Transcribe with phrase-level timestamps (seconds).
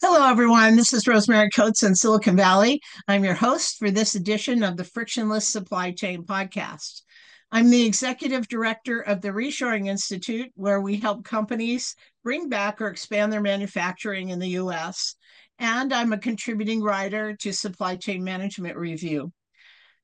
[0.00, 0.76] Hello, everyone.
[0.76, 2.80] This is Rosemary Coates in Silicon Valley.
[3.08, 7.02] I'm your host for this edition of the Frictionless Supply Chain Podcast.
[7.50, 12.86] I'm the executive director of the Reshoring Institute, where we help companies bring back or
[12.86, 15.16] expand their manufacturing in the US.
[15.58, 19.32] And I'm a contributing writer to Supply Chain Management Review.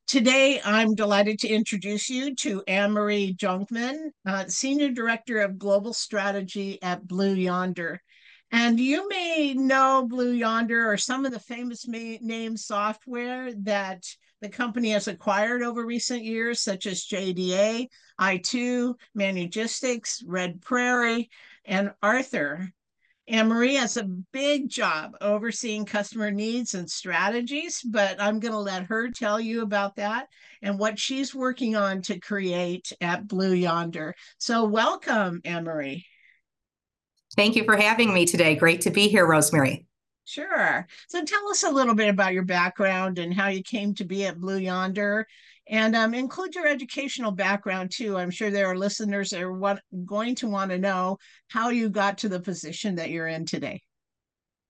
[0.08, 5.92] Today, I'm delighted to introduce you to Ann Marie Jonkman, uh, Senior Director of Global
[5.92, 8.02] Strategy at Blue Yonder.
[8.56, 14.06] And you may know Blue Yonder or some of the famous name software that
[14.40, 17.88] the company has acquired over recent years, such as JDA,
[18.20, 21.30] i2, Manugistics, Red Prairie,
[21.64, 22.72] and Arthur.
[23.26, 28.58] Ann Marie has a big job overseeing customer needs and strategies, but I'm going to
[28.58, 30.28] let her tell you about that
[30.62, 34.14] and what she's working on to create at Blue Yonder.
[34.38, 36.06] So, welcome, Ann Marie.
[37.36, 38.54] Thank you for having me today.
[38.54, 39.86] Great to be here, Rosemary.
[40.24, 40.86] Sure.
[41.08, 44.24] So tell us a little bit about your background and how you came to be
[44.24, 45.26] at Blue Yonder,
[45.68, 48.16] and um, include your educational background too.
[48.16, 51.18] I'm sure there are listeners that are what, going to want to know
[51.48, 53.82] how you got to the position that you're in today.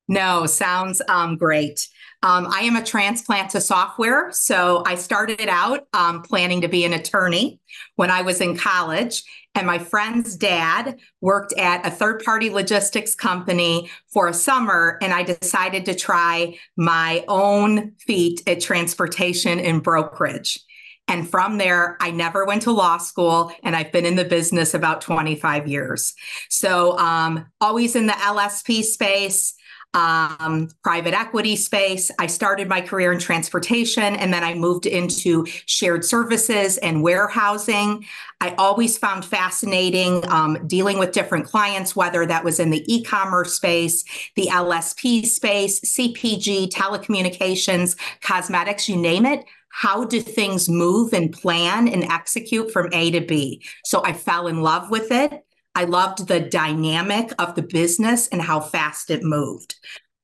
[0.08, 1.88] No, sounds um, great.
[2.22, 4.32] Um, I am a transplant to software.
[4.32, 7.60] So I started out um, planning to be an attorney
[7.96, 9.22] when I was in college.
[9.54, 14.98] And my friend's dad worked at a third party logistics company for a summer.
[15.02, 20.58] And I decided to try my own feat at transportation and brokerage.
[21.06, 24.72] And from there, I never went to law school and I've been in the business
[24.72, 26.14] about 25 years.
[26.48, 29.54] So, um, always in the LSP space
[29.94, 32.10] um, private equity space.
[32.18, 38.04] I started my career in transportation and then I moved into shared services and warehousing.
[38.40, 43.02] I always found fascinating um, dealing with different clients, whether that was in the e
[43.02, 49.44] commerce space, the LSP space, CPG, telecommunications, cosmetics, you name it
[49.76, 53.60] how do things move and plan and execute from A to B?
[53.84, 55.44] So I fell in love with it.
[55.74, 59.74] I loved the dynamic of the business and how fast it moved.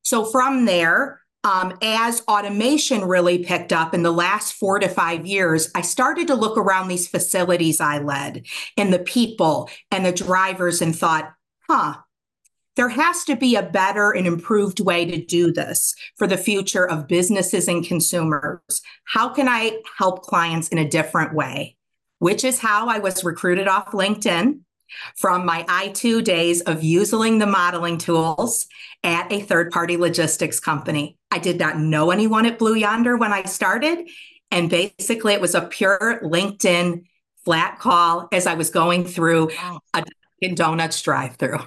[0.02, 5.26] So from there, um, as automation really picked up in the last four to five
[5.26, 8.46] years, I started to look around these facilities I led
[8.76, 11.32] and the people and the drivers and thought,
[11.68, 11.96] huh,
[12.76, 16.88] there has to be a better and improved way to do this for the future
[16.88, 18.82] of businesses and consumers.
[19.04, 21.76] How can I help clients in a different way?
[22.18, 24.60] Which is how I was recruited off LinkedIn
[25.16, 28.66] from my I2 days of using the modeling tools
[29.02, 31.16] at a third party logistics company.
[31.30, 34.08] I did not know anyone at Blue Yonder when I started.
[34.50, 37.04] And basically, it was a pure LinkedIn
[37.44, 39.50] flat call as I was going through
[39.94, 40.04] a
[40.40, 41.60] Dunkin' Donuts drive through.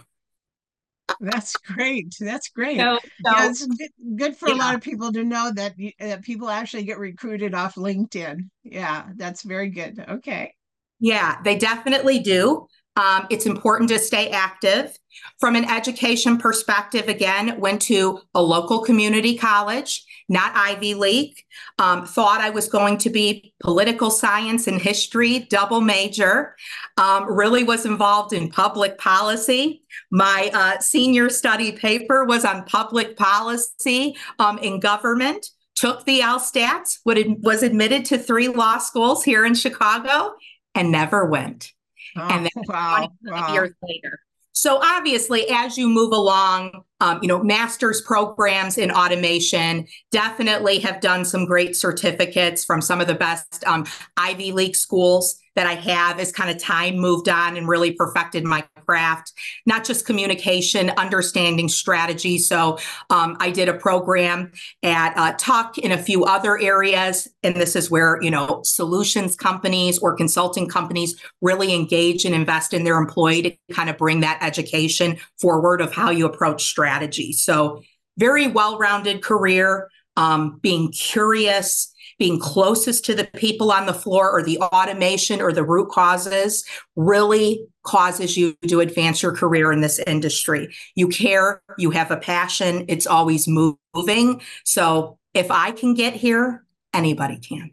[1.19, 2.15] That's great.
[2.19, 2.77] That's great.
[2.79, 3.67] So, so, yeah, it's
[4.15, 4.55] good for yeah.
[4.55, 8.49] a lot of people to know that, that people actually get recruited off LinkedIn.
[8.63, 10.03] Yeah, that's very good.
[10.07, 10.53] Okay.
[10.99, 12.67] Yeah, they definitely do.
[12.95, 14.97] Um, it's important to stay active.
[15.39, 21.43] From an education perspective, again, went to a local community college, not Ivy League.
[21.79, 26.55] Um, thought I was going to be political science and history, double major.
[26.97, 29.83] Um, really was involved in public policy.
[30.11, 35.47] My uh, senior study paper was on public policy um, in government.
[35.75, 40.35] Took the LSATs, was admitted to three law schools here in Chicago,
[40.75, 41.72] and never went.
[42.15, 43.53] Oh, and then wow, wow.
[43.53, 44.19] years later.
[44.53, 51.01] So obviously, as you move along, um, you know, master's programs in automation definitely have
[51.01, 53.85] done some great certificates from some of the best um,
[54.15, 58.43] Ivy League schools that I have as kind of time moved on and really perfected
[58.43, 59.31] my craft,
[59.65, 62.37] not just communication, understanding strategy.
[62.37, 67.27] So um, I did a program at uh, Tuck in a few other areas.
[67.43, 72.73] And this is where, you know, solutions companies or consulting companies really engage and invest
[72.73, 77.31] in their employee to kind of bring that education forward of how you approach strategy.
[77.31, 77.81] So
[78.17, 84.41] very well-rounded career, um, being curious, being closest to the people on the floor or
[84.41, 86.63] the automation or the root causes
[86.95, 90.73] really causes you to advance your career in this industry.
[90.95, 94.41] You care, you have a passion, it's always moving.
[94.63, 96.63] So if I can get here,
[96.93, 97.72] anybody can.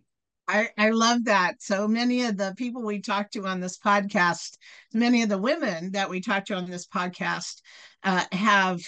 [0.51, 1.63] I, I love that.
[1.63, 4.57] So many of the people we talk to on this podcast,
[4.93, 7.63] many of the women that we talk to on this podcast,
[8.03, 8.81] uh, have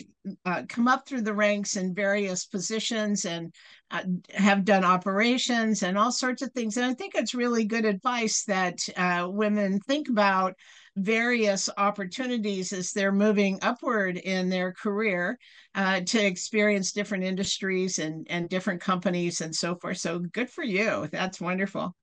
[0.44, 3.54] uh, come up through the ranks in various positions and
[3.92, 4.02] uh,
[4.34, 6.76] have done operations and all sorts of things.
[6.76, 10.54] And I think it's really good advice that uh, women think about
[10.96, 15.38] various opportunities as they're moving upward in their career
[15.74, 19.98] uh, to experience different industries and, and different companies and so forth.
[19.98, 21.08] So good for you.
[21.10, 21.94] That's wonderful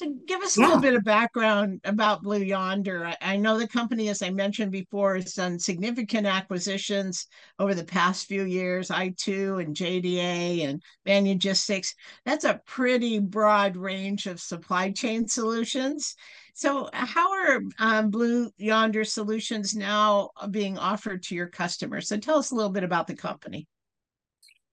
[0.00, 0.66] to give us a yeah.
[0.66, 3.06] little bit of background about Blue Yonder.
[3.06, 7.26] I, I, know the company, as I mentioned before, has done significant acquisitions
[7.58, 11.94] over the past few years, i2 and JDA and Manugistics.
[12.24, 16.16] That's a pretty broad range of supply chain solutions.
[16.60, 22.06] So, how are um, Blue Yonder solutions now being offered to your customers?
[22.06, 23.66] So, tell us a little bit about the company.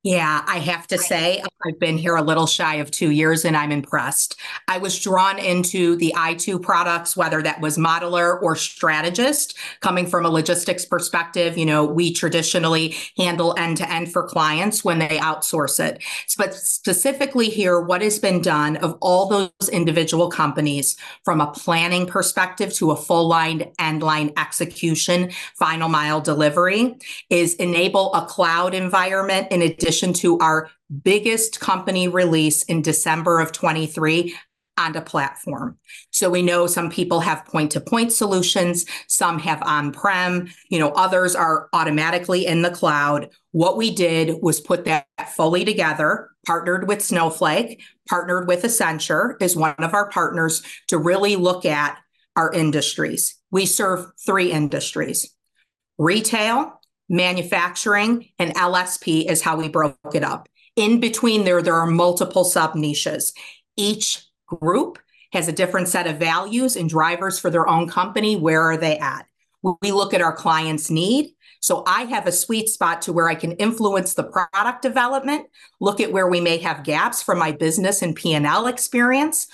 [0.03, 3.57] Yeah, I have to say, I've been here a little shy of two years and
[3.57, 4.39] I'm impressed.
[4.67, 9.57] I was drawn into the i2 products, whether that was modeler or strategist.
[9.81, 14.85] Coming from a logistics perspective, you know, we traditionally handle end to end for clients
[14.85, 16.01] when they outsource it.
[16.37, 20.95] But specifically here, what has been done of all those individual companies
[21.25, 26.95] from a planning perspective to a full line end line execution, final mile delivery
[27.29, 30.69] is enable a cloud environment in addition addition to our
[31.01, 34.35] biggest company release in December of 23
[34.77, 35.77] on a platform.
[36.11, 40.77] So we know some people have point to point solutions, some have on prem, you
[40.77, 43.29] know, others are automatically in the cloud.
[43.51, 49.55] What we did was put that fully together, partnered with Snowflake, partnered with Accenture is
[49.55, 51.97] one of our partners to really look at
[52.35, 53.37] our industries.
[53.51, 55.33] We serve three industries
[55.97, 56.76] retail,
[57.09, 60.47] manufacturing, and LSP is how we broke it up.
[60.75, 63.33] In between there, there are multiple sub niches.
[63.75, 64.99] Each group
[65.33, 68.35] has a different set of values and drivers for their own company.
[68.35, 69.25] Where are they at?
[69.81, 71.31] We look at our client's need.
[71.59, 75.47] So I have a sweet spot to where I can influence the product development,
[75.79, 79.47] look at where we may have gaps from my business and P&L experience,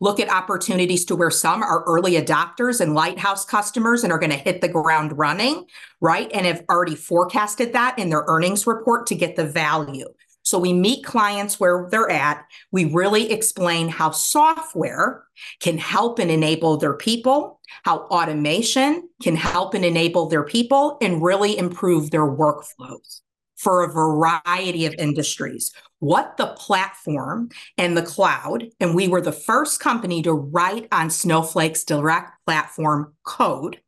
[0.00, 4.30] look at opportunities to where some are early adopters and lighthouse customers and are going
[4.30, 5.66] to hit the ground running,
[6.00, 6.30] right?
[6.32, 10.06] And have already forecasted that in their earnings report to get the value.
[10.42, 12.44] So we meet clients where they're at.
[12.70, 15.24] We really explain how software
[15.60, 21.22] can help and enable their people, how automation can help and enable their people and
[21.22, 23.22] really improve their workflows
[23.64, 25.72] for a variety of industries.
[25.98, 31.08] What the platform and the cloud, and we were the first company to write on
[31.10, 33.80] Snowflake's direct platform code,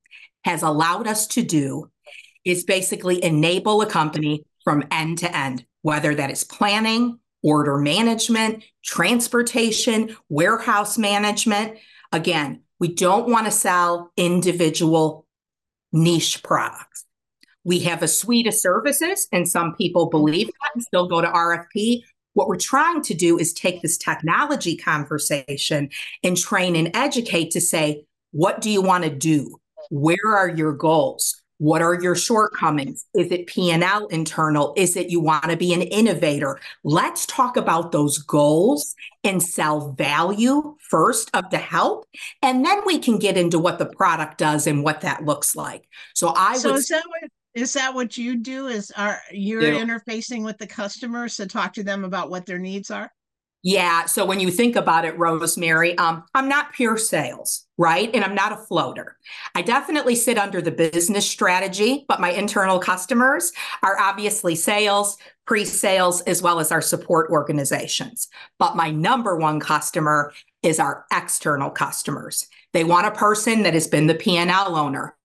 [0.45, 1.91] has allowed us to do
[2.45, 8.65] is basically enable a company from end to end, whether that is planning, order management,
[8.85, 11.79] transportation, warehouse management.
[12.13, 15.27] Again, we don't want to sell individual
[15.93, 17.06] niche products.
[17.67, 21.27] We have a suite of services, and some people believe that and still go to
[21.27, 22.05] RFP.
[22.35, 25.91] What we're trying to do is take this technology conversation
[26.23, 29.59] and train and educate to say, what do you want to do?
[29.91, 31.43] Where are your goals?
[31.59, 33.05] What are your shortcomings?
[33.15, 34.73] Is it P&L internal?
[34.77, 36.61] Is it you want to be an innovator?
[36.85, 42.07] Let's talk about those goals and sell value first of the help.
[42.43, 45.89] And then we can get into what the product does and what that looks like.
[46.15, 48.69] So I so would is that what is that what you do?
[48.69, 49.81] Is are you're yeah.
[49.81, 53.11] interfacing with the customers to talk to them about what their needs are?
[53.63, 54.05] Yeah.
[54.05, 58.11] So when you think about it, Rosemary, um, I'm not pure sales, right?
[58.15, 59.17] And I'm not a floater.
[59.57, 65.17] I definitely sit under the business strategy, but my internal customers are obviously sales,
[65.47, 68.29] pre sales, as well as our support organizations.
[68.59, 70.33] But my number one customer
[70.63, 72.47] is our external customers.
[72.75, 75.17] They want a person that has been the P&L owner,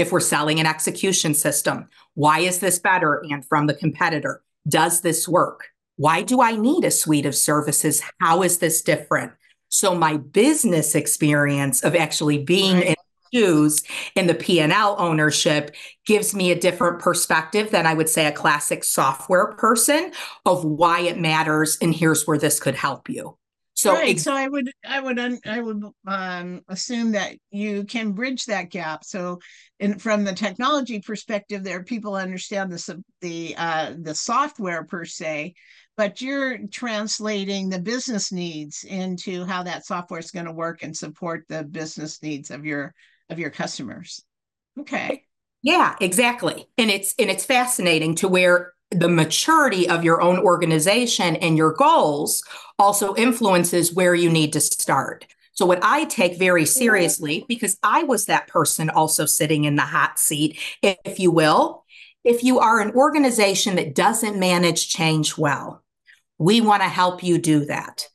[0.00, 1.88] if we're selling an execution system.
[2.14, 4.42] Why is this better and from the competitor?
[4.68, 5.68] Does this work?
[5.96, 8.02] Why do I need a suite of services?
[8.20, 9.32] How is this different?
[9.68, 12.86] So my business experience of actually being right.
[12.88, 12.94] in
[13.32, 13.84] shoes
[14.16, 15.74] in the P&L ownership
[16.06, 20.12] gives me a different perspective than I would say a classic software person
[20.44, 23.36] of why it matters and here's where this could help you.
[23.80, 24.10] So, right.
[24.10, 28.68] Ex- so I would, I would, I would um, assume that you can bridge that
[28.68, 29.04] gap.
[29.04, 29.38] So,
[29.78, 35.54] in from the technology perspective, there people understand the the uh, the software per se,
[35.96, 40.94] but you're translating the business needs into how that software is going to work and
[40.94, 42.92] support the business needs of your
[43.30, 44.22] of your customers.
[44.78, 45.24] Okay.
[45.62, 46.68] Yeah, exactly.
[46.76, 51.72] And it's and it's fascinating to where the maturity of your own organization and your
[51.72, 52.42] goals
[52.78, 55.26] also influences where you need to start.
[55.52, 59.82] So, what I take very seriously, because I was that person also sitting in the
[59.82, 61.84] hot seat, if you will,
[62.24, 65.82] if you are an organization that doesn't manage change well,
[66.38, 68.06] we want to help you do that.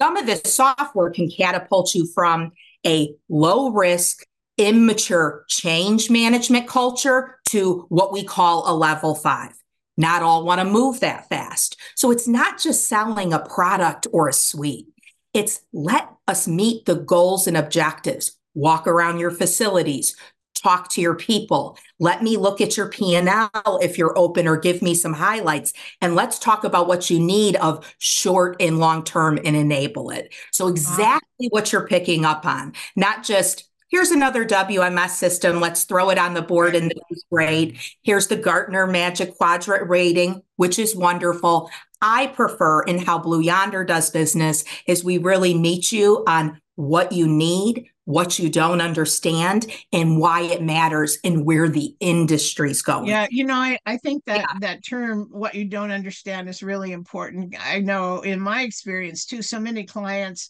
[0.00, 2.52] Some of this software can catapult you from
[2.86, 4.26] a low risk
[4.58, 9.59] immature change management culture to what we call a level five.
[9.96, 11.78] Not all want to move that fast.
[11.94, 14.86] So it's not just selling a product or a suite.
[15.34, 18.36] It's let us meet the goals and objectives.
[18.54, 20.16] Walk around your facilities,
[20.54, 24.82] talk to your people let me look at your p&l if you're open or give
[24.82, 29.38] me some highlights and let's talk about what you need of short and long term
[29.44, 35.10] and enable it so exactly what you're picking up on not just here's another WMS
[35.10, 35.60] system.
[35.60, 37.76] Let's throw it on the board and this is great.
[38.02, 41.70] Here's the Gartner Magic Quadrant rating, which is wonderful.
[42.00, 47.12] I prefer in how Blue Yonder does business is we really meet you on what
[47.12, 53.06] you need, what you don't understand, and why it matters and where the industry's going.
[53.06, 54.58] Yeah, you know, I, I think that yeah.
[54.60, 57.54] that term, what you don't understand, is really important.
[57.60, 60.48] I know in my experience too, so many clients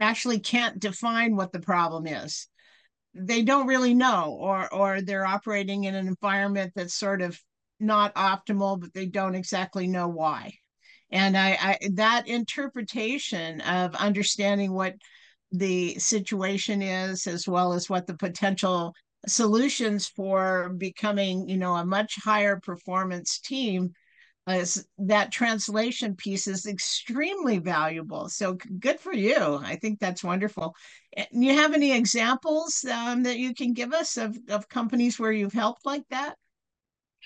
[0.00, 2.48] actually can't define what the problem is
[3.18, 7.38] they don't really know or or they're operating in an environment that's sort of
[7.80, 10.52] not optimal but they don't exactly know why.
[11.10, 14.94] And I, I that interpretation of understanding what
[15.52, 18.92] the situation is as well as what the potential
[19.26, 23.92] solutions for becoming you know a much higher performance team
[24.48, 28.28] is that translation piece is extremely valuable.
[28.28, 29.60] So good for you.
[29.62, 30.74] I think that's wonderful.
[31.16, 35.32] And you have any examples um, that you can give us of, of companies where
[35.32, 36.36] you've helped like that?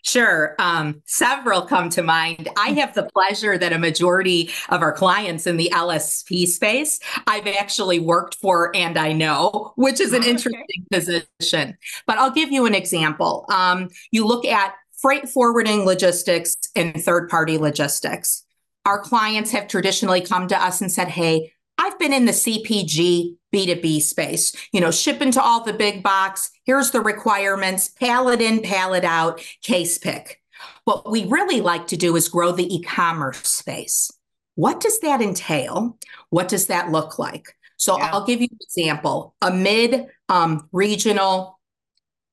[0.02, 0.54] Sure.
[0.58, 2.48] Um, several come to mind.
[2.56, 7.46] I have the pleasure that a majority of our clients in the LSP space I've
[7.46, 10.30] actually worked for and I know, which is an okay.
[10.30, 11.76] interesting position.
[12.06, 13.44] But I'll give you an example.
[13.50, 18.44] Um, you look at freight forwarding logistics and third party logistics.
[18.84, 23.36] Our clients have traditionally come to us and said, Hey, I've been in the CPG
[23.54, 26.50] B2B space, you know, shipping to all the big box.
[26.64, 30.40] Here's the requirements, pallet in, pallet out, case pick.
[30.84, 34.10] What we really like to do is grow the e commerce space.
[34.56, 35.98] What does that entail?
[36.28, 37.56] What does that look like?
[37.76, 38.10] So yeah.
[38.12, 39.34] I'll give you an example.
[39.40, 41.59] A mid um, regional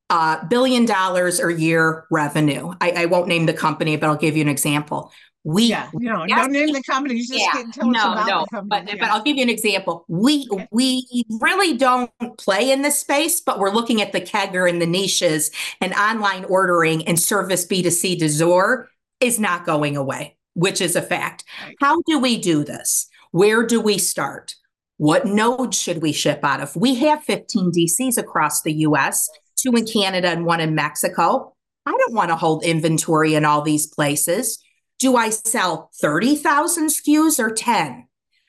[0.09, 2.73] uh, billion dollars a year revenue.
[2.79, 5.11] I, I, won't name the company, but I'll give you an example.
[5.43, 7.19] We yeah, no, yes, don't name the company.
[7.19, 8.85] Just yeah, tell no, about no, the company.
[8.85, 8.99] But, yeah.
[8.99, 10.03] but I'll give you an example.
[10.09, 10.67] We okay.
[10.71, 14.85] we really don't play in this space, but we're looking at the kegger and the
[14.85, 18.89] niches and online ordering and service B2C to Zor
[19.21, 21.45] is not going away, which is a fact.
[21.63, 21.75] Right.
[21.79, 23.07] How do we do this?
[23.31, 24.53] Where do we start?
[24.97, 26.75] What node should we ship out of?
[26.75, 31.53] We have 15 DCs across the US two in Canada and one in Mexico.
[31.85, 34.59] I don't want to hold inventory in all these places.
[34.99, 38.07] Do I sell 30,000 SKUs or 10?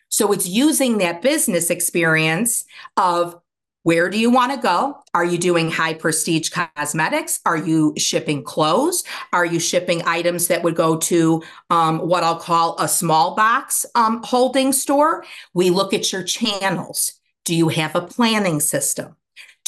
[0.08, 2.64] So it's using that business experience
[2.96, 3.40] of
[3.84, 4.98] where do you want to go?
[5.14, 7.40] Are you doing high prestige cosmetics?
[7.46, 9.04] Are you shipping clothes?
[9.32, 13.86] Are you shipping items that would go to um, what I'll call a small box
[13.94, 15.24] um, holding store?
[15.54, 17.12] We look at your channels.
[17.44, 19.16] Do you have a planning system?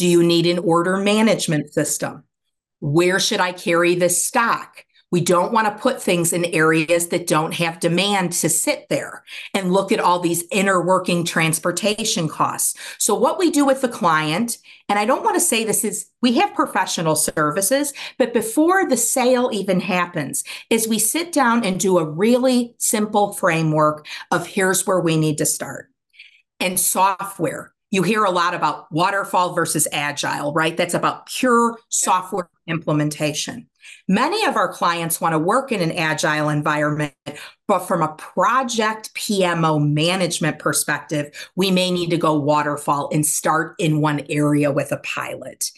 [0.01, 2.25] Do you need an order management system?
[2.79, 4.87] Where should I carry this stock?
[5.11, 9.25] We don't want to put things in areas that don't have demand to sit there
[9.53, 12.79] and look at all these inner working transportation costs.
[12.97, 14.57] So, what we do with the client,
[14.89, 18.97] and I don't want to say this is we have professional services, but before the
[18.97, 24.87] sale even happens, is we sit down and do a really simple framework of here's
[24.87, 25.91] where we need to start.
[26.59, 30.77] And software, you hear a lot about waterfall versus agile, right?
[30.77, 33.67] That's about pure software implementation.
[34.07, 37.15] Many of our clients want to work in an agile environment,
[37.67, 43.75] but from a project PMO management perspective, we may need to go waterfall and start
[43.79, 45.71] in one area with a pilot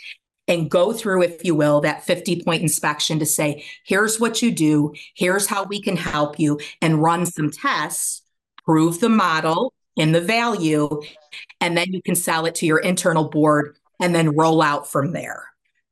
[0.48, 4.50] and go through, if you will, that 50 point inspection to say, here's what you
[4.50, 8.22] do, here's how we can help you, and run some tests,
[8.64, 11.00] prove the model, in the value,
[11.60, 15.12] and then you can sell it to your internal board and then roll out from
[15.12, 15.44] there.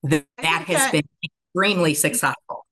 [0.03, 1.09] That, that has that, been
[1.55, 2.67] extremely successful.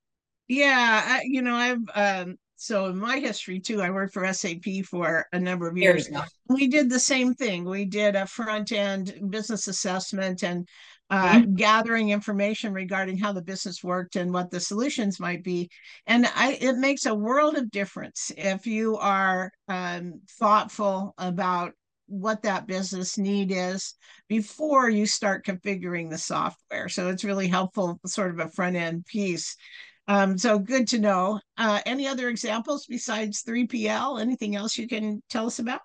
[0.49, 4.65] Yeah, I, you know, I've um, so in my history too, I worked for SAP
[4.85, 6.11] for a number of years.
[6.49, 7.65] We did the same thing.
[7.65, 10.67] We did a front end business assessment and
[11.11, 11.55] uh, mm-hmm.
[11.55, 15.71] gathering information regarding how the business worked and what the solutions might be.
[16.07, 21.73] And I, it makes a world of difference if you are um, thoughtful about
[22.07, 23.95] what that business need is
[24.29, 26.89] before you start configuring the software.
[26.89, 29.57] So it's really helpful, sort of a front end piece.
[30.09, 31.41] Um, so good to know.
[31.59, 34.21] Uh, any other examples besides 3PL?
[34.21, 35.81] Anything else you can tell us about?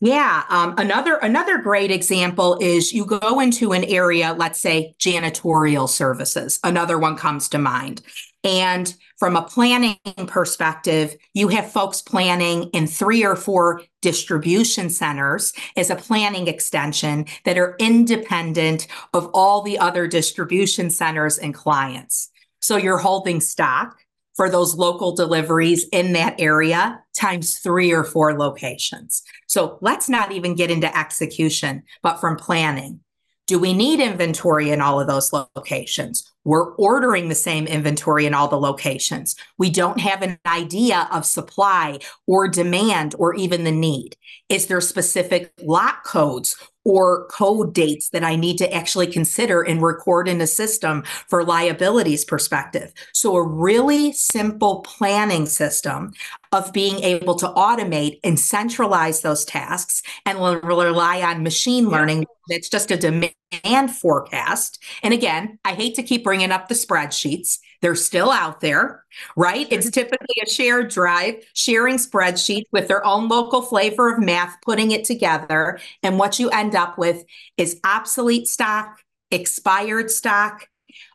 [0.00, 5.88] Yeah, um, another another great example is you go into an area, let's say janitorial
[5.88, 6.60] services.
[6.62, 8.02] Another one comes to mind.
[8.44, 9.98] And from a planning
[10.28, 17.26] perspective, you have folks planning in three or four distribution centers as a planning extension
[17.44, 22.30] that are independent of all the other distribution centers and clients.
[22.60, 23.98] So you're holding stock
[24.36, 29.22] for those local deliveries in that area times three or four locations.
[29.46, 33.00] So let's not even get into execution, but from planning.
[33.46, 36.30] Do we need inventory in all of those locations?
[36.44, 39.36] We're ordering the same inventory in all the locations.
[39.56, 44.16] We don't have an idea of supply or demand or even the need.
[44.50, 46.56] Is there specific lot codes
[46.88, 51.44] or code dates that I need to actually consider and record in a system for
[51.44, 52.94] liabilities perspective.
[53.12, 56.12] So a really simple planning system
[56.52, 62.26] of being able to automate and centralize those tasks and rely on machine learning.
[62.48, 64.82] That's just a demand forecast.
[65.02, 67.58] And again, I hate to keep bringing up the spreadsheets.
[67.80, 69.04] They're still out there,
[69.36, 69.66] right?
[69.70, 74.90] It's typically a shared drive, sharing spreadsheet with their own local flavor of math, putting
[74.90, 75.78] it together.
[76.02, 77.24] And what you end up with
[77.56, 79.00] is obsolete stock,
[79.30, 80.68] expired stock,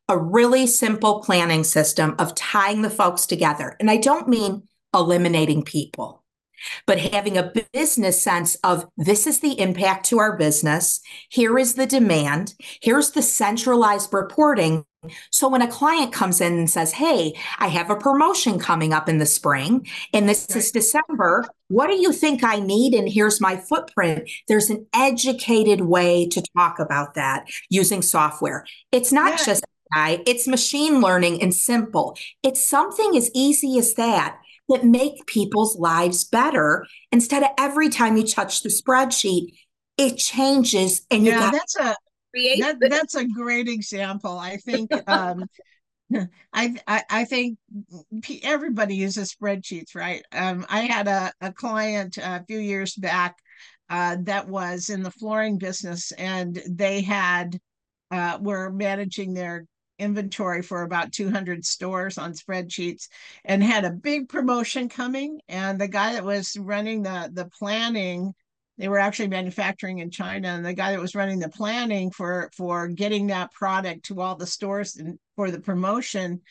[0.08, 3.76] a really simple planning system of tying the folks together.
[3.80, 6.24] And I don't mean eliminating people
[6.86, 11.02] but having a business sense of this is the impact to our business.
[11.30, 12.54] Here is the demand.
[12.82, 14.86] Here's the centralized reporting.
[15.32, 19.10] So when a client comes in and says, Hey, I have a promotion coming up
[19.10, 21.46] in the spring and this is December.
[21.68, 22.94] What do you think I need?
[22.94, 24.30] And here's my footprint.
[24.48, 28.66] There's an educated way to talk about that using software.
[28.94, 29.46] It's not yeah.
[29.46, 32.18] just AI, it's machine learning and simple.
[32.42, 38.18] It's something as easy as that that make people's lives better instead of every time
[38.18, 39.54] you touch the spreadsheet,
[39.98, 41.96] it changes and you yeah, that's a
[42.34, 44.38] that, that's a great example.
[44.38, 45.46] I think um,
[46.54, 47.58] I, I, I think
[48.44, 50.24] everybody uses spreadsheets, right?
[50.32, 53.36] Um, I had a, a client a few years back
[53.90, 57.60] uh, that was in the flooring business, and they had
[58.12, 59.66] uh, were managing their
[60.00, 63.08] inventory for about 200 stores on spreadsheets
[63.46, 68.34] and had a big promotion coming and the guy that was running the the planning
[68.78, 72.50] they were actually manufacturing in China and the guy that was running the planning for
[72.56, 76.42] for getting that product to all the stores and for the promotion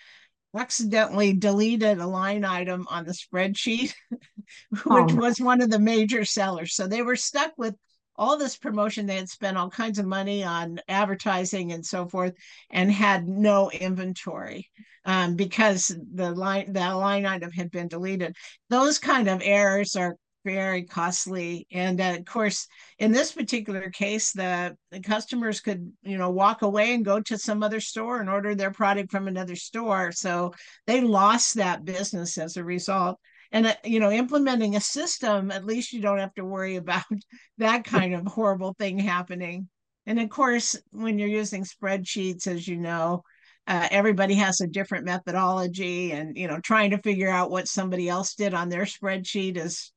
[0.56, 5.14] accidentally deleted a line item on the spreadsheet which oh.
[5.14, 7.74] was one of the major sellers so they were stuck with
[8.16, 12.34] all this promotion they had spent all kinds of money on advertising and so forth
[12.70, 14.68] and had no inventory
[15.04, 18.36] um, because the line that line item had been deleted.
[18.70, 21.66] Those kind of errors are very costly.
[21.70, 22.66] And uh, of course
[22.98, 27.38] in this particular case the, the customers could you know walk away and go to
[27.38, 30.12] some other store and order their product from another store.
[30.12, 30.52] So
[30.86, 33.18] they lost that business as a result
[33.52, 37.04] and uh, you know implementing a system at least you don't have to worry about
[37.58, 39.68] that kind of horrible thing happening.
[40.06, 43.22] And of course when you're using spreadsheets as you know
[43.68, 48.08] uh, everybody has a different methodology and you know trying to figure out what somebody
[48.08, 49.92] else did on their spreadsheet is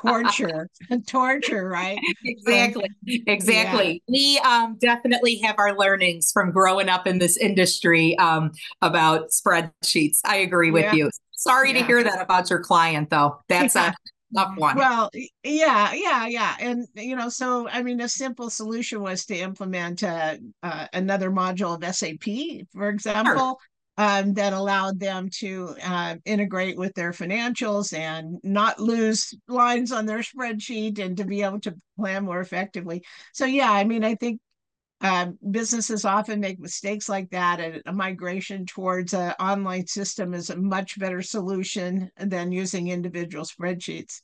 [0.00, 0.68] torture
[1.06, 1.98] torture right?
[2.24, 2.90] Exactly um,
[3.26, 4.02] exactly.
[4.06, 4.12] yeah.
[4.12, 10.18] we um, definitely have our learnings from growing up in this industry um, about spreadsheets.
[10.24, 10.94] I agree with yeah.
[10.94, 11.80] you Sorry yeah.
[11.80, 13.40] to hear that about your client, though.
[13.48, 13.90] That's yeah.
[13.90, 13.94] a
[14.34, 14.76] tough one.
[14.76, 15.10] Well,
[15.44, 20.02] yeah, yeah, yeah, and you know, so I mean, a simple solution was to implement
[20.02, 23.34] uh, uh, another module of SAP, for example.
[23.34, 23.56] Sure.
[23.98, 30.04] Um, that allowed them to uh, integrate with their financials and not lose lines on
[30.04, 33.02] their spreadsheet and to be able to plan more effectively.
[33.32, 34.38] So, yeah, I mean, I think
[35.00, 40.50] uh, businesses often make mistakes like that, and a migration towards an online system is
[40.50, 44.22] a much better solution than using individual spreadsheets.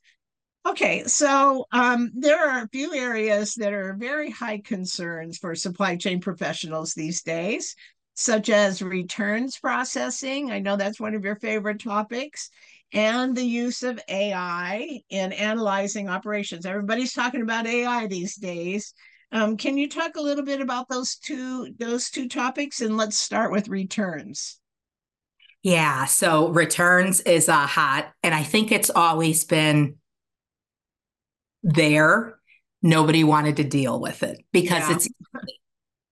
[0.64, 5.96] Okay, so um, there are a few areas that are very high concerns for supply
[5.96, 7.74] chain professionals these days,
[8.14, 10.52] such as returns processing.
[10.52, 12.48] I know that's one of your favorite topics,
[12.92, 16.64] and the use of AI in analyzing operations.
[16.64, 18.94] Everybody's talking about AI these days.
[19.32, 22.82] Um, can you talk a little bit about those two those two topics?
[22.82, 24.58] And let's start with returns.
[25.62, 29.96] Yeah, so returns is a hot, and I think it's always been
[31.62, 32.38] there.
[32.82, 34.96] Nobody wanted to deal with it because yeah.
[34.96, 35.08] it's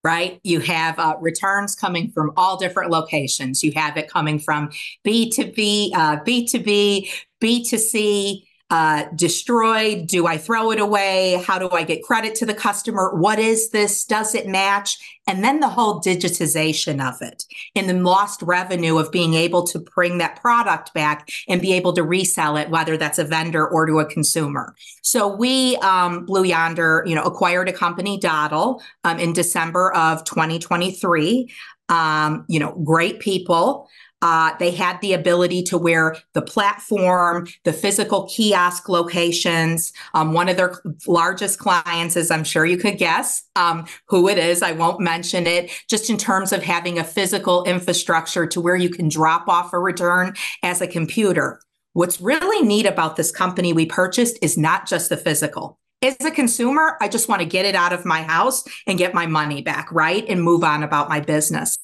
[0.03, 0.41] right?
[0.43, 3.63] You have uh, returns coming from all different locations.
[3.63, 4.71] You have it coming from
[5.05, 10.07] B to B, uh, B to B, B to C, uh, destroyed?
[10.07, 11.43] Do I throw it away?
[11.45, 13.15] How do I get credit to the customer?
[13.15, 14.05] What is this?
[14.05, 15.21] Does it match?
[15.27, 19.79] And then the whole digitization of it and the lost revenue of being able to
[19.79, 23.87] bring that product back and be able to resell it, whether that's a vendor or
[23.87, 24.75] to a consumer.
[25.03, 30.25] So we, um, Blue Yonder, you know, acquired a company, Doddle, um, in December of
[30.25, 31.53] 2023.
[31.89, 33.89] Um, you know, great people.
[34.23, 39.93] Uh, they had the ability to wear the platform, the physical kiosk locations.
[40.15, 44.39] Um, one of their largest clients, as I'm sure you could guess um, who it
[44.39, 48.77] is, I won't mention it, just in terms of having a physical infrastructure to where
[48.77, 51.61] you can drop off a return as a computer.
[51.93, 55.79] What's really neat about this company we purchased is not just the physical.
[56.03, 59.13] As a consumer, I just want to get it out of my house and get
[59.13, 60.25] my money back, right?
[60.29, 61.77] And move on about my business.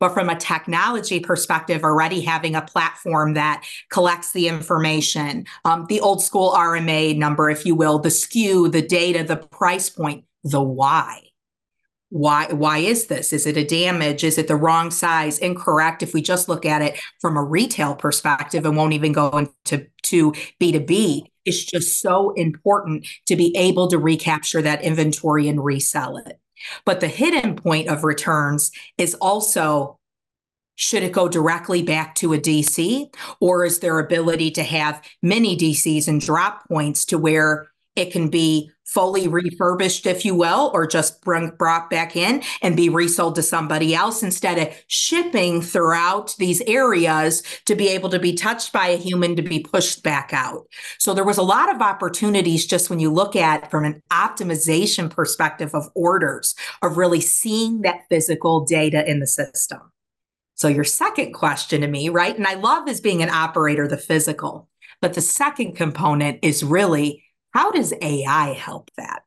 [0.00, 6.00] But from a technology perspective, already having a platform that collects the information, um, the
[6.00, 10.62] old school RMA number, if you will, the SKU, the data, the price point, the
[10.62, 11.22] why.
[12.10, 13.34] Why why is this?
[13.34, 14.24] Is it a damage?
[14.24, 15.38] Is it the wrong size?
[15.38, 16.02] Incorrect?
[16.02, 19.86] If we just look at it from a retail perspective and won't even go into
[20.04, 26.16] to B2B, it's just so important to be able to recapture that inventory and resell
[26.16, 26.40] it.
[26.84, 29.98] But the hidden point of returns is also
[30.74, 35.56] should it go directly back to a DC or is there ability to have many
[35.56, 40.86] DCs and drop points to where it can be fully refurbished, if you will, or
[40.86, 46.34] just bring, brought back in and be resold to somebody else instead of shipping throughout
[46.38, 50.30] these areas to be able to be touched by a human to be pushed back
[50.32, 50.66] out.
[50.98, 55.10] So there was a lot of opportunities just when you look at from an optimization
[55.10, 59.80] perspective of orders, of really seeing that physical data in the system.
[60.54, 62.36] So your second question to me, right?
[62.36, 64.68] And I love as being an operator, the physical.
[65.00, 69.22] But the second component is really how does AI help that?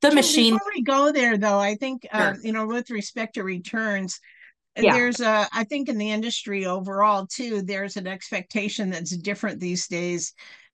[0.00, 0.54] The machine.
[0.54, 2.42] Before we go there, though, I think uh, sure.
[2.42, 4.20] you know, with respect to returns,
[4.76, 4.92] yeah.
[4.92, 5.48] there's a.
[5.52, 10.32] I think in the industry overall too, there's an expectation that's different these days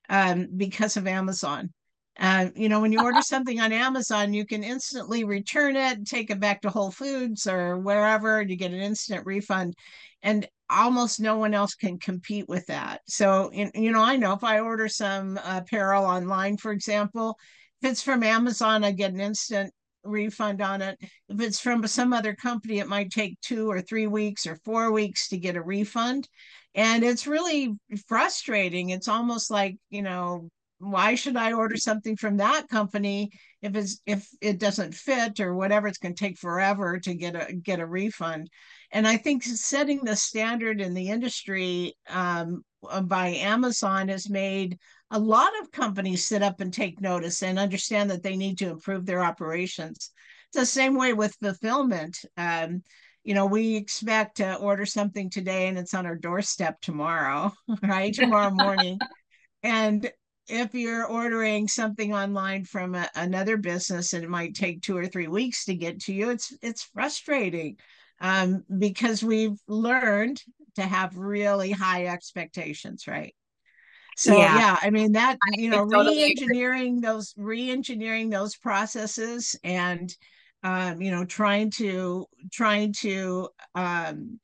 [0.08, 1.72] um, because of Amazon.
[2.18, 6.30] Uh, you know, when you order something on Amazon, you can instantly return it, take
[6.30, 9.74] it back to Whole Foods or wherever, and you get an instant refund.
[10.22, 13.00] And almost no one else can compete with that.
[13.06, 17.36] So, you know, I know if I order some uh, apparel online, for example,
[17.82, 19.72] if it's from Amazon, I get an instant
[20.04, 20.98] refund on it.
[21.28, 24.92] If it's from some other company, it might take two or three weeks or four
[24.92, 26.28] weeks to get a refund.
[26.74, 27.74] And it's really
[28.06, 28.90] frustrating.
[28.90, 30.48] It's almost like, you know,
[30.80, 35.54] why should I order something from that company if it's if it doesn't fit or
[35.54, 35.86] whatever?
[35.86, 38.48] It's going to take forever to get a get a refund.
[38.90, 44.78] And I think setting the standard in the industry um, uh, by Amazon has made
[45.10, 48.70] a lot of companies sit up and take notice and understand that they need to
[48.70, 50.10] improve their operations.
[50.48, 52.18] It's the same way with fulfillment.
[52.38, 52.82] Um,
[53.22, 58.14] you know, we expect to order something today and it's on our doorstep tomorrow, right?
[58.14, 58.98] Tomorrow morning.
[59.62, 60.10] and
[60.50, 65.06] if you're ordering something online from a, another business and it might take two or
[65.06, 67.76] three weeks to get to you, it's it's frustrating
[68.20, 70.42] um, because we've learned
[70.76, 73.34] to have really high expectations, right?
[74.16, 77.08] So yeah, yeah I mean that you know totally re-engineering agree.
[77.08, 80.14] those re-engineering those processes and
[80.62, 84.38] um, you know trying to trying to um,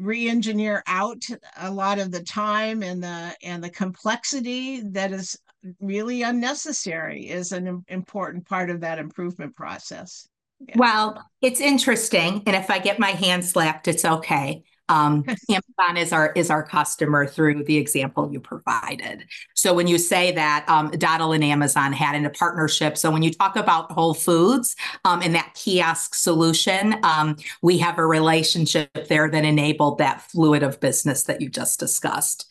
[0.00, 1.22] re-engineer out
[1.58, 5.38] a lot of the time and the and the complexity that is
[5.78, 10.26] really unnecessary is an important part of that improvement process.
[10.66, 10.74] Yeah.
[10.76, 14.62] Well, it's interesting, and if I get my hand slapped, it's okay.
[14.90, 19.24] Um, Amazon is our is our customer through the example you provided.
[19.54, 23.22] So when you say that um, Doddle and Amazon had in a partnership, so when
[23.22, 29.08] you talk about Whole Foods um, and that kiosk solution, um, we have a relationship
[29.08, 32.46] there that enabled that fluid of business that you just discussed.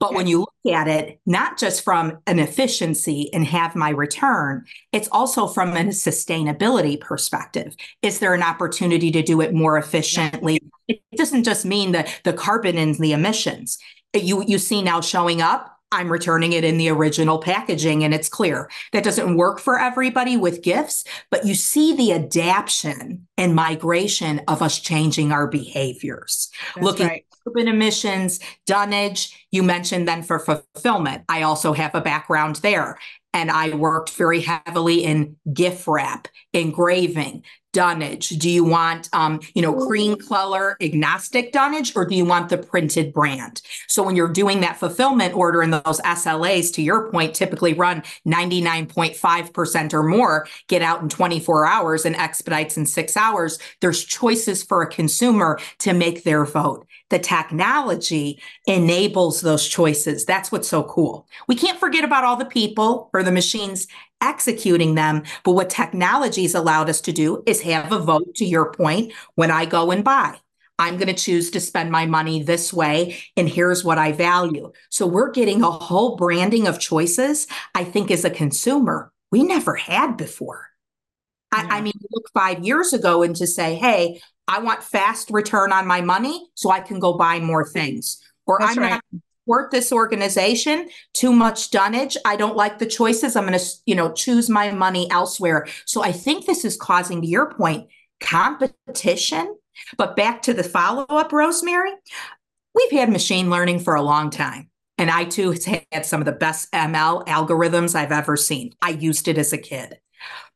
[0.00, 4.64] But when you look at it, not just from an efficiency and have my return,
[4.92, 7.74] it's also from a sustainability perspective.
[8.02, 10.57] Is there an opportunity to do it more efficiently?
[10.88, 13.78] It doesn't just mean the, the carbon and the emissions.
[14.14, 18.28] You, you see now showing up I'm returning it in the original packaging and it's
[18.28, 18.70] clear.
[18.92, 24.60] That doesn't work for everybody with gifts, but you see the adaption and migration of
[24.60, 26.50] us changing our behaviors.
[26.74, 27.24] That's Looking right.
[27.32, 31.24] at carbon emissions, dunnage, you mentioned then for fulfillment.
[31.28, 32.98] I also have a background there
[33.32, 38.30] and I worked very heavily in gift wrap, engraving, dunnage?
[38.38, 42.58] Do you want, um, you know, cream color agnostic dunnage, or do you want the
[42.58, 43.62] printed brand?
[43.86, 48.02] So when you're doing that fulfillment order and those SLAs, to your point, typically run
[48.26, 53.58] 99.5% or more, get out in 24 hours and expedites in six hours.
[53.80, 56.86] There's choices for a consumer to make their vote.
[57.10, 60.24] The technology enables those choices.
[60.24, 61.26] That's what's so cool.
[61.46, 63.86] We can't forget about all the people or the machines
[64.20, 65.22] executing them.
[65.44, 69.50] But what technology's allowed us to do is have a vote, to your point, when
[69.50, 70.38] I go and buy.
[70.80, 74.72] I'm going to choose to spend my money this way, and here's what I value.
[74.90, 79.74] So we're getting a whole branding of choices, I think, as a consumer, we never
[79.74, 80.68] had before.
[81.52, 81.66] Yeah.
[81.68, 85.72] I, I mean, look five years ago and to say, hey, I want fast return
[85.72, 88.22] on my money so I can go buy more things.
[88.46, 88.90] Or That's I'm right.
[88.90, 89.04] not
[89.48, 92.18] support this organization, too much dunnage.
[92.26, 93.34] I don't like the choices.
[93.34, 95.66] I'm going to, you know, choose my money elsewhere.
[95.86, 97.88] So I think this is causing, to your point,
[98.20, 99.56] competition.
[99.96, 101.92] But back to the follow up, Rosemary,
[102.74, 104.68] we've had machine learning for a long time.
[104.98, 108.74] And i2 had some of the best ML algorithms I've ever seen.
[108.82, 109.98] I used it as a kid.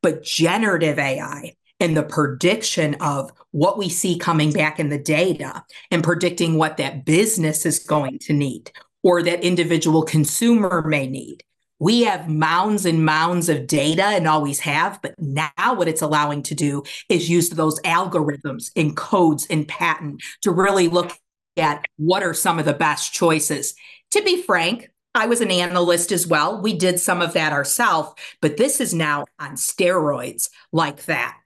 [0.03, 5.65] But generative AI and the prediction of what we see coming back in the data
[5.91, 8.71] and predicting what that business is going to need
[9.03, 11.43] or that individual consumer may need.
[11.81, 16.45] We have mounds and mounds of data and always have, but now what it's allowing
[16.45, 21.19] to do is use those algorithms and codes and patent to really look
[21.57, 23.75] at what are some of the best choices.
[24.13, 26.63] To be frank, I was an analyst as well.
[26.63, 31.37] We did some of that ourselves, but this is now on steroids like that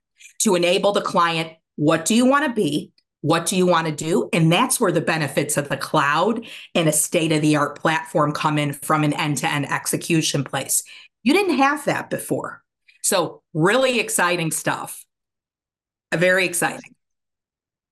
[0.41, 2.93] to enable the client what do you want to be?
[3.21, 4.29] What do you want to do?
[4.33, 8.33] And that's where the benefits of the cloud and a state of the art platform
[8.33, 10.83] come in from an end to end execution place.
[11.23, 12.63] You didn't have that before.
[13.03, 15.05] So, really exciting stuff.
[16.15, 16.95] Very exciting.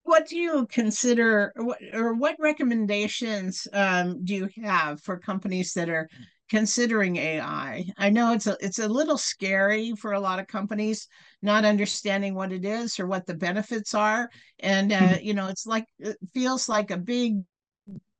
[0.04, 1.52] What do you consider,
[1.92, 6.08] or what recommendations um, do you have for companies that are
[6.50, 7.84] considering AI.
[7.96, 11.08] I know it's a it's a little scary for a lot of companies
[11.42, 14.30] not understanding what it is or what the benefits are,
[14.60, 15.24] and uh, mm-hmm.
[15.24, 17.38] you know it's like it feels like a big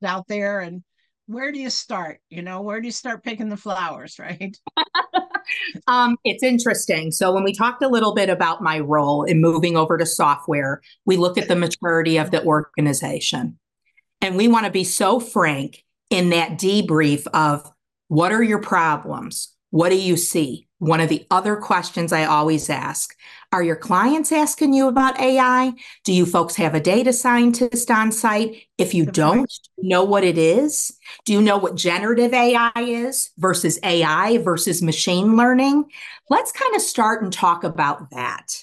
[0.05, 0.61] out there.
[0.61, 0.83] And
[1.27, 2.21] where do you start?
[2.31, 4.57] You know, where do you start picking the flowers, right?
[5.87, 7.11] um, it's interesting.
[7.13, 10.81] So when we talked a little bit about my role in moving over to software,
[11.05, 13.59] we look at the maturity of the organization,
[14.21, 17.71] and we want to be so frank in that debrief of
[18.09, 19.55] what are your problems?
[19.71, 20.69] What do you see?
[20.79, 23.17] One of the other questions I always ask
[23.53, 25.73] Are your clients asking you about AI?
[26.05, 28.67] Do you folks have a data scientist on site?
[28.79, 33.79] If you don't know what it is, do you know what generative AI is versus
[33.83, 35.87] AI versus machine learning?
[36.29, 38.63] Let's kind of start and talk about that.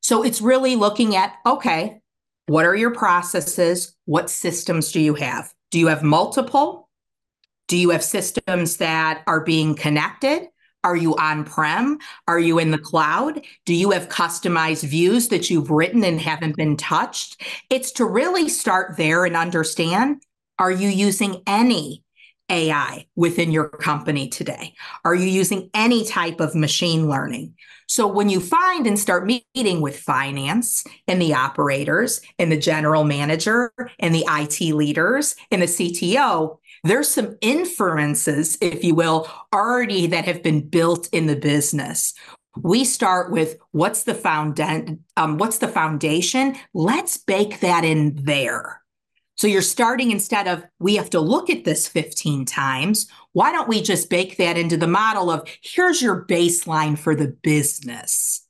[0.00, 2.00] So it's really looking at okay,
[2.46, 3.94] what are your processes?
[4.04, 5.52] What systems do you have?
[5.70, 6.85] Do you have multiple?
[7.68, 10.48] Do you have systems that are being connected?
[10.84, 11.98] Are you on prem?
[12.28, 13.44] Are you in the cloud?
[13.64, 17.42] Do you have customized views that you've written and haven't been touched?
[17.70, 20.22] It's to really start there and understand
[20.58, 22.04] are you using any
[22.48, 24.74] AI within your company today?
[25.04, 27.54] Are you using any type of machine learning?
[27.88, 33.04] So when you find and start meeting with finance and the operators and the general
[33.04, 40.06] manager and the IT leaders and the CTO, there's some inferences, if you will, already
[40.08, 42.14] that have been built in the business.
[42.58, 44.60] We start with what's the found
[45.16, 46.56] um, what's the foundation?
[46.72, 48.82] Let's bake that in there.
[49.36, 53.06] So you're starting instead of we have to look at this 15 times.
[53.32, 57.28] Why don't we just bake that into the model of here's your baseline for the
[57.42, 58.45] business?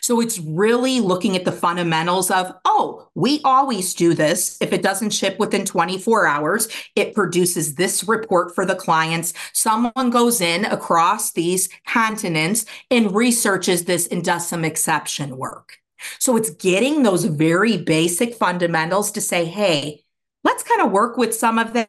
[0.00, 4.56] So it's really looking at the fundamentals of, oh, we always do this.
[4.60, 9.34] If it doesn't ship within 24 hours, it produces this report for the clients.
[9.52, 15.78] Someone goes in across these continents and researches this and does some exception work.
[16.18, 20.02] So it's getting those very basic fundamentals to say, hey,
[20.44, 21.88] let's kind of work with some of that.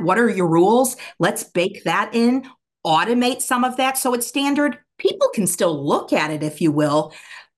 [0.00, 0.96] What are your rules?
[1.18, 2.48] Let's bake that in,
[2.86, 6.72] automate some of that so it's standard people can still look at it, if you
[6.72, 7.12] will,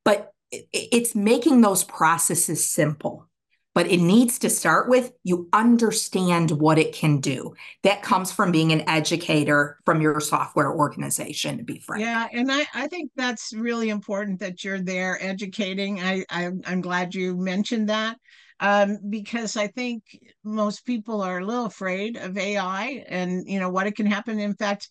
[0.05, 3.27] but it's making those processes simple.
[3.73, 7.55] But it needs to start with you understand what it can do.
[7.85, 12.03] That comes from being an educator from your software organization, to be frank.
[12.03, 16.01] Yeah, and I, I think that's really important that you're there educating.
[16.01, 18.17] I, I I'm glad you mentioned that
[18.61, 20.03] um, because I think
[20.45, 24.39] most people are a little afraid of AI and you know what it can happen.
[24.39, 24.89] In fact,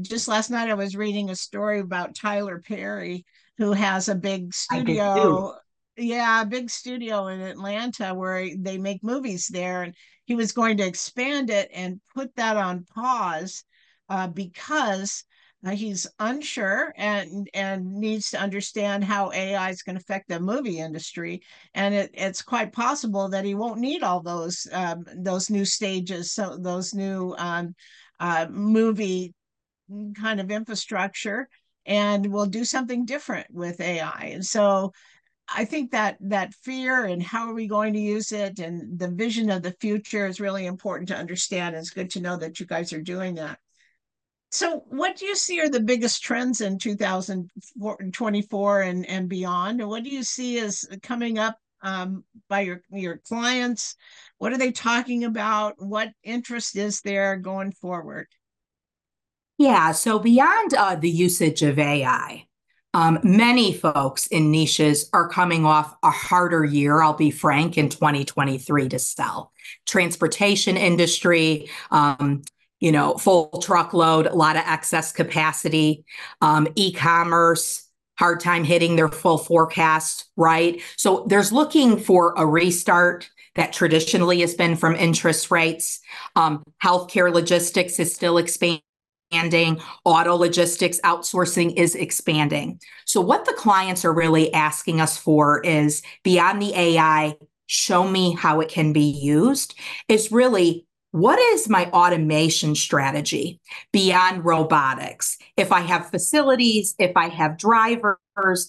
[0.00, 3.24] just last night I was reading a story about Tyler Perry,
[3.58, 5.54] who has a big studio
[6.00, 10.76] yeah, a big studio in Atlanta where they make movies there, and he was going
[10.78, 13.64] to expand it and put that on pause
[14.08, 15.24] uh, because
[15.64, 20.40] uh, he's unsure and and needs to understand how AI is going to affect the
[20.40, 21.42] movie industry,
[21.74, 26.32] and it, it's quite possible that he won't need all those um, those new stages,
[26.32, 27.74] so those new um,
[28.20, 29.34] uh, movie
[30.14, 31.48] kind of infrastructure,
[31.86, 34.30] and we'll do something different with AI.
[34.32, 34.92] And so
[35.52, 39.08] I think that that fear and how are we going to use it and the
[39.08, 41.74] vision of the future is really important to understand.
[41.74, 43.58] It's good to know that you guys are doing that.
[44.52, 49.80] So, what do you see are the biggest trends in 2024 and, and beyond?
[49.80, 53.94] And what do you see as coming up um, by your, your clients?
[54.38, 55.74] What are they talking about?
[55.78, 58.26] What interest is there going forward?
[59.60, 62.46] Yeah, so beyond uh, the usage of AI,
[62.94, 67.90] um, many folks in niches are coming off a harder year, I'll be frank, in
[67.90, 69.52] 2023 to sell.
[69.86, 72.40] Transportation industry, um,
[72.78, 76.06] you know, full truckload, a lot of excess capacity,
[76.40, 77.86] um, e commerce,
[78.18, 80.80] hard time hitting their full forecast, right?
[80.96, 86.00] So there's looking for a restart that traditionally has been from interest rates.
[86.34, 88.80] Um, healthcare logistics is still expanding
[89.30, 92.80] expanding, auto logistics outsourcing is expanding.
[93.04, 98.34] So, what the clients are really asking us for is beyond the AI, show me
[98.34, 103.60] how it can be used, is really what is my automation strategy
[103.92, 105.38] beyond robotics?
[105.56, 108.16] If I have facilities, if I have drivers,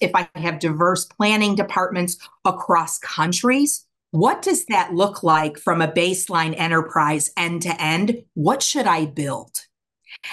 [0.02, 5.92] if I have diverse planning departments across countries, what does that look like from a
[5.92, 8.24] baseline enterprise end to end?
[8.34, 9.68] What should I build?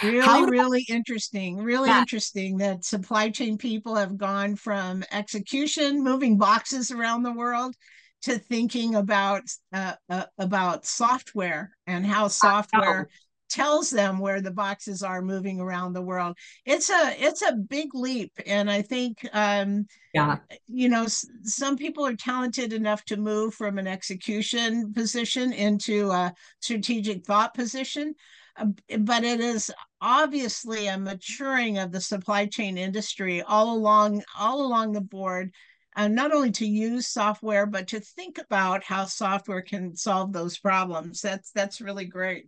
[0.03, 1.57] Really, really interesting.
[1.57, 2.01] Really yeah.
[2.01, 7.75] interesting that supply chain people have gone from execution, moving boxes around the world,
[8.23, 13.09] to thinking about uh, uh, about software and how software
[13.49, 16.37] tells them where the boxes are moving around the world.
[16.65, 22.05] It's a it's a big leap, and I think um, yeah, you know, some people
[22.07, 28.15] are talented enough to move from an execution position into a strategic thought position.
[28.99, 34.93] But it is obviously a maturing of the supply chain industry all along all along
[34.93, 35.53] the board
[35.97, 40.59] and not only to use software but to think about how software can solve those
[40.59, 42.47] problems that's that's really great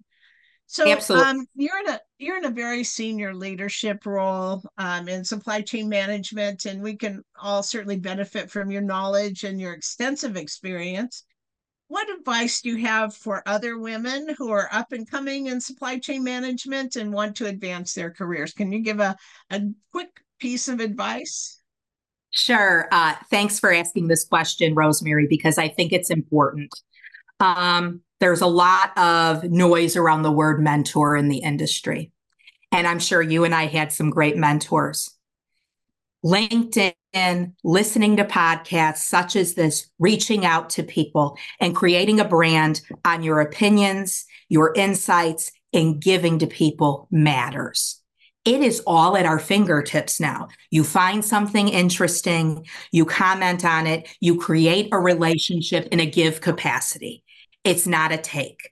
[0.66, 0.85] so.
[1.16, 5.88] Um, you're in a you're in a very senior leadership role um, in supply chain
[5.88, 11.25] management and we can all certainly benefit from your knowledge and your extensive experience
[11.90, 15.98] what advice do you have for other women who are up and coming in supply
[15.98, 18.53] chain management and want to advance their careers?
[18.53, 19.16] Can you give a,
[19.50, 21.61] a quick piece of advice?
[22.31, 22.87] Sure.
[22.92, 26.72] Uh, thanks for asking this question, Rosemary, because I think it's important.
[27.40, 32.12] Um, there's a lot of noise around the word mentor in the industry.
[32.70, 35.11] And I'm sure you and I had some great mentors.
[36.24, 36.92] LinkedIn,
[37.64, 43.23] listening to podcasts such as this, reaching out to people and creating a brand on
[43.23, 48.01] your opinions, your insights, and giving to people matters.
[48.44, 50.49] It is all at our fingertips now.
[50.70, 56.40] You find something interesting, you comment on it, you create a relationship in a give
[56.40, 57.23] capacity.
[57.64, 58.69] It's not a take.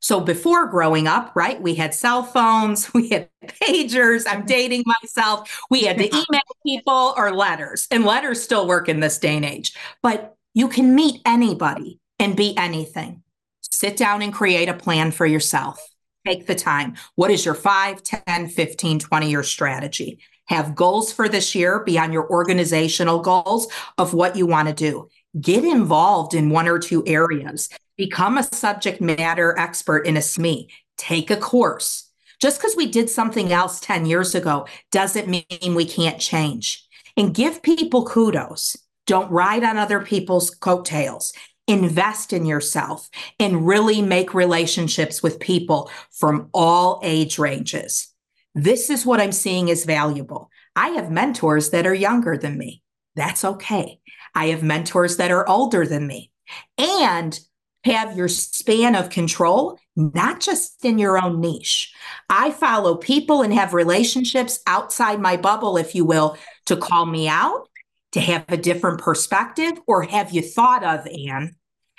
[0.00, 4.24] So before growing up, right, we had cell phones, we had pagers.
[4.26, 4.46] I'm mm-hmm.
[4.46, 5.60] dating myself.
[5.70, 9.44] We had to email people or letters, and letters still work in this day and
[9.44, 9.74] age.
[10.02, 13.22] But you can meet anybody and be anything.
[13.60, 15.80] Sit down and create a plan for yourself.
[16.26, 16.96] Take the time.
[17.14, 20.18] What is your 5, 10, 15, 20 year strategy?
[20.46, 25.08] Have goals for this year beyond your organizational goals of what you want to do.
[25.40, 27.68] Get involved in one or two areas
[28.00, 32.10] become a subject matter expert in a SME, take a course.
[32.40, 36.82] Just because we did something else 10 years ago doesn't mean we can't change.
[37.14, 38.74] And give people kudos.
[39.06, 41.34] Don't ride on other people's coattails.
[41.66, 48.08] Invest in yourself and really make relationships with people from all age ranges.
[48.54, 50.50] This is what I'm seeing is valuable.
[50.74, 52.82] I have mentors that are younger than me.
[53.14, 54.00] That's okay.
[54.34, 56.30] I have mentors that are older than me.
[56.78, 57.38] And
[57.84, 61.92] have your span of control, not just in your own niche.
[62.28, 67.28] I follow people and have relationships outside my bubble, if you will, to call me
[67.28, 67.68] out,
[68.12, 71.56] to have a different perspective, or have you thought of, Ann?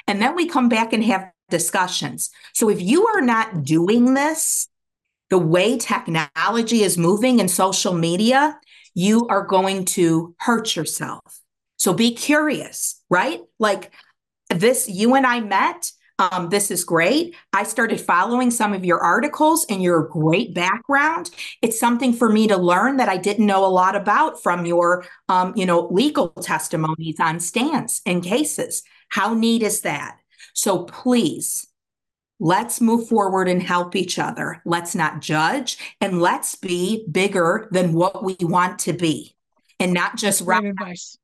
[0.08, 2.30] And then we come back and have discussions.
[2.54, 4.68] So if you are not doing this,
[5.30, 8.60] the way technology is moving in social media,
[8.94, 11.40] you are going to hurt yourself.
[11.78, 13.42] So be curious, right?
[13.58, 13.92] Like
[14.60, 15.92] this, you and I met.
[16.20, 17.36] Um, this is great.
[17.52, 21.32] I started following some of your articles and your great background.
[21.64, 25.06] It's something for me to learn that I didn't know a lot about from your,
[25.30, 28.84] um, you know, legal testimonies on stands and cases.
[29.10, 30.18] How neat is that?
[30.54, 31.66] So please,
[32.40, 34.62] let's move forward and help each other.
[34.64, 39.36] Let's not judge and let's be bigger than what we want to be
[39.80, 41.18] and not just advice.